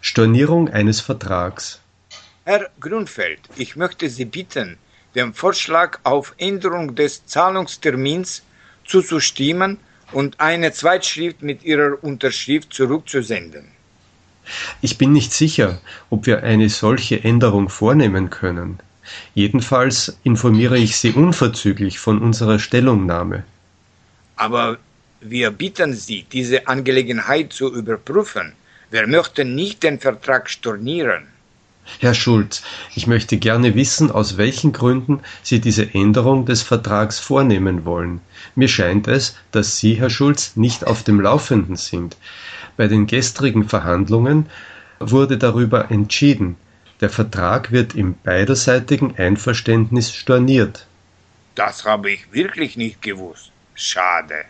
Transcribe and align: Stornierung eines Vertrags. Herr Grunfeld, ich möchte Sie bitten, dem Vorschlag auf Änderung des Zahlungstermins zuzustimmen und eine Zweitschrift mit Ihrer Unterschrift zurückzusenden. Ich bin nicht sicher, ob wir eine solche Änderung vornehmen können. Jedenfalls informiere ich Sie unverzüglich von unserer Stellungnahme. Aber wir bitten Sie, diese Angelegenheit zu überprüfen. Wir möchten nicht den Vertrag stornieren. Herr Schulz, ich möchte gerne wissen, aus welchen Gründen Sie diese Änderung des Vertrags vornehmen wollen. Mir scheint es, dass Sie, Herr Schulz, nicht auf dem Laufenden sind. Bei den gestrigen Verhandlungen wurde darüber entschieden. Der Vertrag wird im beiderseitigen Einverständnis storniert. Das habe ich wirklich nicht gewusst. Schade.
Stornierung 0.00 0.68
eines 0.68 1.00
Vertrags. 1.00 1.80
Herr 2.44 2.70
Grunfeld, 2.80 3.40
ich 3.56 3.76
möchte 3.76 4.08
Sie 4.08 4.24
bitten, 4.24 4.78
dem 5.14 5.34
Vorschlag 5.34 5.98
auf 6.04 6.34
Änderung 6.38 6.94
des 6.94 7.26
Zahlungstermins 7.26 8.42
zuzustimmen 8.86 9.78
und 10.12 10.40
eine 10.40 10.72
Zweitschrift 10.72 11.42
mit 11.42 11.62
Ihrer 11.64 12.02
Unterschrift 12.02 12.72
zurückzusenden. 12.72 13.72
Ich 14.80 14.96
bin 14.96 15.12
nicht 15.12 15.32
sicher, 15.32 15.80
ob 16.08 16.26
wir 16.26 16.42
eine 16.42 16.68
solche 16.68 17.22
Änderung 17.22 17.68
vornehmen 17.68 18.30
können. 18.30 18.78
Jedenfalls 19.34 20.16
informiere 20.22 20.78
ich 20.78 20.96
Sie 20.96 21.12
unverzüglich 21.12 21.98
von 21.98 22.20
unserer 22.20 22.58
Stellungnahme. 22.58 23.44
Aber 24.36 24.78
wir 25.20 25.50
bitten 25.50 25.94
Sie, 25.94 26.24
diese 26.30 26.66
Angelegenheit 26.68 27.52
zu 27.52 27.74
überprüfen. 27.74 28.52
Wir 28.90 29.06
möchten 29.06 29.54
nicht 29.54 29.82
den 29.82 30.00
Vertrag 30.00 30.48
stornieren. 30.48 31.26
Herr 32.00 32.14
Schulz, 32.14 32.62
ich 32.94 33.06
möchte 33.06 33.36
gerne 33.38 33.74
wissen, 33.74 34.10
aus 34.10 34.36
welchen 34.36 34.72
Gründen 34.72 35.20
Sie 35.42 35.60
diese 35.60 35.94
Änderung 35.94 36.46
des 36.46 36.62
Vertrags 36.62 37.18
vornehmen 37.18 37.84
wollen. 37.84 38.20
Mir 38.54 38.68
scheint 38.68 39.08
es, 39.08 39.36
dass 39.50 39.78
Sie, 39.78 39.94
Herr 39.94 40.10
Schulz, 40.10 40.56
nicht 40.56 40.86
auf 40.86 41.02
dem 41.02 41.20
Laufenden 41.20 41.76
sind. 41.76 42.16
Bei 42.76 42.88
den 42.88 43.06
gestrigen 43.06 43.68
Verhandlungen 43.68 44.46
wurde 45.00 45.38
darüber 45.38 45.90
entschieden. 45.90 46.56
Der 47.00 47.10
Vertrag 47.10 47.72
wird 47.72 47.94
im 47.94 48.14
beiderseitigen 48.22 49.16
Einverständnis 49.16 50.14
storniert. 50.14 50.86
Das 51.54 51.84
habe 51.84 52.10
ich 52.12 52.32
wirklich 52.32 52.76
nicht 52.76 53.02
gewusst. 53.02 53.50
Schade. 53.74 54.44